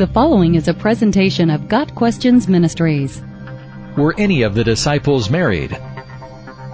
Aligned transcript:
The 0.00 0.06
following 0.06 0.54
is 0.54 0.66
a 0.66 0.72
presentation 0.72 1.50
of 1.50 1.68
Got 1.68 1.94
Questions 1.94 2.48
Ministries. 2.48 3.20
Were 3.98 4.14
any 4.16 4.40
of 4.40 4.54
the 4.54 4.64
disciples 4.64 5.28
married? 5.28 5.78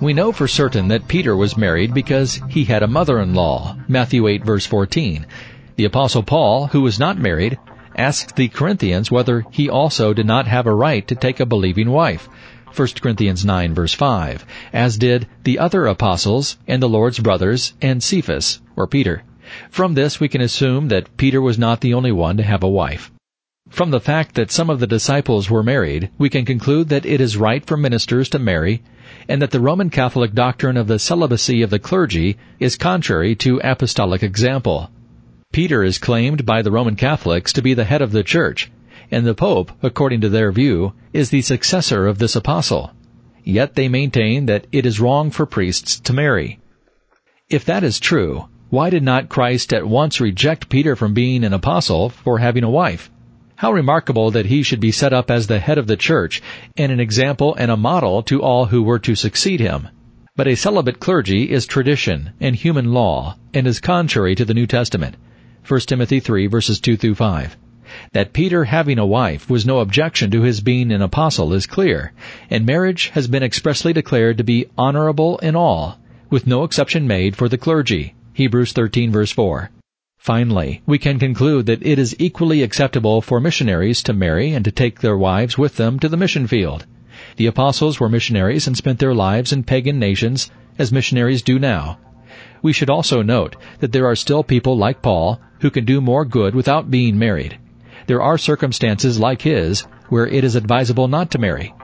We 0.00 0.14
know 0.14 0.32
for 0.32 0.48
certain 0.48 0.88
that 0.88 1.06
Peter 1.06 1.36
was 1.36 1.54
married 1.54 1.92
because 1.92 2.40
he 2.48 2.64
had 2.64 2.82
a 2.82 2.88
mother-in-law. 2.88 3.76
Matthew 3.88 4.26
8 4.26 4.42
verse 4.42 4.64
14. 4.64 5.26
The 5.76 5.84
apostle 5.84 6.22
Paul, 6.22 6.68
who 6.68 6.80
was 6.80 6.98
not 6.98 7.18
married, 7.18 7.58
asked 7.94 8.36
the 8.36 8.48
Corinthians 8.48 9.10
whether 9.10 9.44
he 9.50 9.68
also 9.68 10.14
did 10.14 10.24
not 10.24 10.46
have 10.46 10.66
a 10.66 10.74
right 10.74 11.06
to 11.06 11.14
take 11.14 11.40
a 11.40 11.44
believing 11.44 11.90
wife. 11.90 12.26
1 12.74 12.88
Corinthians 13.02 13.44
9 13.44 13.74
verse 13.74 13.92
5, 13.92 14.46
as 14.72 14.96
did 14.96 15.26
the 15.44 15.58
other 15.58 15.84
apostles 15.84 16.56
and 16.66 16.82
the 16.82 16.88
Lord's 16.88 17.18
brothers 17.18 17.74
and 17.82 18.02
Cephas, 18.02 18.62
or 18.76 18.86
Peter. 18.86 19.24
From 19.70 19.94
this 19.94 20.20
we 20.20 20.28
can 20.28 20.40
assume 20.40 20.88
that 20.88 21.16
Peter 21.16 21.40
was 21.40 21.58
not 21.58 21.80
the 21.80 21.94
only 21.94 22.12
one 22.12 22.36
to 22.36 22.42
have 22.42 22.62
a 22.62 22.68
wife. 22.68 23.10
From 23.68 23.90
the 23.90 24.00
fact 24.00 24.34
that 24.34 24.50
some 24.50 24.68
of 24.68 24.80
the 24.80 24.86
disciples 24.86 25.48
were 25.48 25.62
married, 25.62 26.10
we 26.18 26.28
can 26.28 26.44
conclude 26.44 26.88
that 26.88 27.06
it 27.06 27.20
is 27.20 27.36
right 27.36 27.64
for 27.64 27.76
ministers 27.76 28.28
to 28.30 28.38
marry, 28.38 28.82
and 29.28 29.40
that 29.40 29.52
the 29.52 29.60
Roman 29.60 29.90
Catholic 29.90 30.32
doctrine 30.32 30.76
of 30.76 30.88
the 30.88 30.98
celibacy 30.98 31.62
of 31.62 31.70
the 31.70 31.78
clergy 31.78 32.36
is 32.58 32.76
contrary 32.76 33.34
to 33.36 33.60
apostolic 33.62 34.22
example. 34.22 34.90
Peter 35.52 35.82
is 35.82 35.98
claimed 35.98 36.44
by 36.44 36.62
the 36.62 36.70
Roman 36.70 36.96
Catholics 36.96 37.52
to 37.52 37.62
be 37.62 37.74
the 37.74 37.84
head 37.84 38.02
of 38.02 38.12
the 38.12 38.24
church, 38.24 38.70
and 39.10 39.26
the 39.26 39.34
Pope, 39.34 39.72
according 39.82 40.20
to 40.20 40.28
their 40.28 40.52
view, 40.52 40.92
is 41.12 41.30
the 41.30 41.42
successor 41.42 42.06
of 42.06 42.18
this 42.18 42.36
apostle. 42.36 42.92
Yet 43.44 43.74
they 43.74 43.88
maintain 43.88 44.46
that 44.46 44.66
it 44.72 44.86
is 44.86 45.00
wrong 45.00 45.30
for 45.30 45.46
priests 45.46 45.98
to 46.00 46.12
marry. 46.12 46.60
If 47.48 47.64
that 47.64 47.82
is 47.82 47.98
true, 47.98 48.48
why 48.70 48.88
did 48.88 49.02
not 49.02 49.28
Christ 49.28 49.72
at 49.72 49.84
once 49.84 50.20
reject 50.20 50.68
Peter 50.68 50.94
from 50.94 51.12
being 51.12 51.42
an 51.42 51.52
apostle 51.52 52.08
for 52.08 52.38
having 52.38 52.62
a 52.62 52.70
wife? 52.70 53.10
How 53.56 53.72
remarkable 53.72 54.30
that 54.30 54.46
he 54.46 54.62
should 54.62 54.78
be 54.78 54.92
set 54.92 55.12
up 55.12 55.28
as 55.28 55.48
the 55.48 55.58
head 55.58 55.76
of 55.76 55.88
the 55.88 55.96
church 55.96 56.40
and 56.76 56.92
an 56.92 57.00
example 57.00 57.56
and 57.56 57.68
a 57.68 57.76
model 57.76 58.22
to 58.22 58.40
all 58.40 58.66
who 58.66 58.84
were 58.84 59.00
to 59.00 59.16
succeed 59.16 59.58
him. 59.58 59.88
But 60.36 60.46
a 60.46 60.54
celibate 60.54 61.00
clergy 61.00 61.50
is 61.50 61.66
tradition 61.66 62.30
and 62.40 62.54
human 62.54 62.92
law 62.92 63.36
and 63.52 63.66
is 63.66 63.80
contrary 63.80 64.36
to 64.36 64.44
the 64.44 64.54
New 64.54 64.68
Testament. 64.68 65.16
1 65.66 65.80
Timothy 65.80 66.20
3 66.20 66.46
verses 66.46 66.78
2 66.78 66.96
through 66.96 67.16
5. 67.16 67.56
That 68.12 68.32
Peter 68.32 68.66
having 68.66 69.00
a 69.00 69.04
wife 69.04 69.50
was 69.50 69.66
no 69.66 69.80
objection 69.80 70.30
to 70.30 70.42
his 70.42 70.60
being 70.60 70.92
an 70.92 71.02
apostle 71.02 71.52
is 71.54 71.66
clear, 71.66 72.12
and 72.48 72.64
marriage 72.64 73.08
has 73.14 73.26
been 73.26 73.42
expressly 73.42 73.92
declared 73.92 74.38
to 74.38 74.44
be 74.44 74.66
honorable 74.78 75.38
in 75.38 75.56
all, 75.56 75.98
with 76.30 76.46
no 76.46 76.62
exception 76.62 77.08
made 77.08 77.34
for 77.34 77.48
the 77.48 77.58
clergy. 77.58 78.14
Hebrews 78.32 78.72
13 78.72 79.10
verse 79.10 79.32
4. 79.32 79.70
Finally, 80.18 80.82
we 80.86 80.98
can 80.98 81.18
conclude 81.18 81.66
that 81.66 81.84
it 81.84 81.98
is 81.98 82.14
equally 82.18 82.62
acceptable 82.62 83.20
for 83.20 83.40
missionaries 83.40 84.02
to 84.02 84.12
marry 84.12 84.52
and 84.52 84.64
to 84.64 84.70
take 84.70 85.00
their 85.00 85.16
wives 85.16 85.58
with 85.58 85.76
them 85.76 85.98
to 85.98 86.08
the 86.08 86.16
mission 86.16 86.46
field. 86.46 86.86
The 87.36 87.46
apostles 87.46 87.98
were 87.98 88.08
missionaries 88.08 88.66
and 88.66 88.76
spent 88.76 88.98
their 88.98 89.14
lives 89.14 89.52
in 89.52 89.64
pagan 89.64 89.98
nations 89.98 90.50
as 90.78 90.92
missionaries 90.92 91.42
do 91.42 91.58
now. 91.58 91.98
We 92.62 92.72
should 92.72 92.90
also 92.90 93.22
note 93.22 93.56
that 93.80 93.92
there 93.92 94.06
are 94.06 94.16
still 94.16 94.44
people 94.44 94.76
like 94.76 95.02
Paul 95.02 95.40
who 95.60 95.70
can 95.70 95.84
do 95.84 96.00
more 96.00 96.24
good 96.24 96.54
without 96.54 96.90
being 96.90 97.18
married. 97.18 97.58
There 98.06 98.22
are 98.22 98.38
circumstances 98.38 99.18
like 99.18 99.42
his 99.42 99.86
where 100.08 100.26
it 100.26 100.44
is 100.44 100.54
advisable 100.54 101.08
not 101.08 101.30
to 101.32 101.38
marry. 101.38 101.74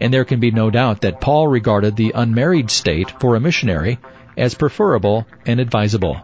And 0.00 0.12
there 0.12 0.24
can 0.24 0.40
be 0.40 0.50
no 0.50 0.70
doubt 0.70 1.02
that 1.02 1.20
Paul 1.20 1.48
regarded 1.48 1.96
the 1.96 2.12
unmarried 2.14 2.70
state 2.70 3.10
for 3.20 3.36
a 3.36 3.40
missionary 3.40 3.98
as 4.36 4.54
preferable 4.54 5.26
and 5.46 5.60
advisable. 5.60 6.20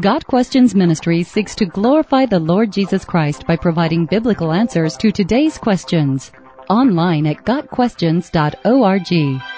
Got 0.00 0.26
Questions 0.26 0.74
Ministry 0.74 1.22
seeks 1.22 1.54
to 1.56 1.64
glorify 1.64 2.26
the 2.26 2.38
Lord 2.38 2.70
Jesus 2.70 3.04
Christ 3.04 3.46
by 3.46 3.56
providing 3.56 4.04
biblical 4.04 4.52
answers 4.52 4.96
to 4.98 5.10
today's 5.10 5.56
questions. 5.56 6.30
Online 6.68 7.26
at 7.26 7.46
GotQuestions.org. 7.46 9.55